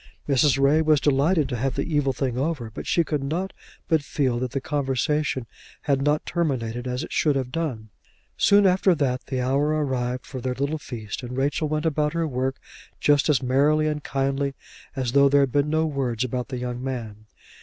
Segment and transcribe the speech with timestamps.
[0.27, 0.57] Mrs.
[0.59, 3.53] Ray was delighted to have the evil thing over, but she could not
[3.87, 5.45] but feel that the conversation
[5.83, 7.89] had not terminated as it should have done.
[8.35, 12.27] Soon after that the hour arrived for their little feast, and Rachel went about her
[12.27, 12.55] work
[12.99, 14.55] just as merrily and kindly
[14.95, 17.27] as though there had been no words about the young man.